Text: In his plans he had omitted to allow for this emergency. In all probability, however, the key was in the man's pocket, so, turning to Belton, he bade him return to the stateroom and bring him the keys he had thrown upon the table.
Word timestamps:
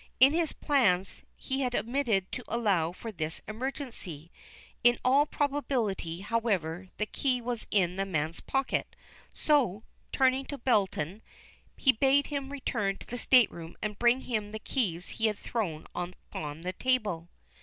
In 0.19 0.33
his 0.33 0.51
plans 0.51 1.21
he 1.37 1.61
had 1.61 1.75
omitted 1.75 2.31
to 2.31 2.43
allow 2.47 2.91
for 2.91 3.11
this 3.11 3.39
emergency. 3.47 4.31
In 4.83 4.97
all 5.05 5.27
probability, 5.27 6.21
however, 6.21 6.89
the 6.97 7.05
key 7.05 7.39
was 7.39 7.67
in 7.69 7.97
the 7.97 8.05
man's 8.07 8.39
pocket, 8.39 8.95
so, 9.31 9.83
turning 10.11 10.45
to 10.45 10.57
Belton, 10.57 11.21
he 11.77 11.91
bade 11.91 12.25
him 12.25 12.51
return 12.51 12.97
to 12.97 13.05
the 13.05 13.15
stateroom 13.19 13.77
and 13.79 13.99
bring 13.99 14.21
him 14.21 14.51
the 14.51 14.57
keys 14.57 15.07
he 15.09 15.27
had 15.27 15.37
thrown 15.37 15.85
upon 15.95 16.61
the 16.61 16.73
table. 16.73 17.29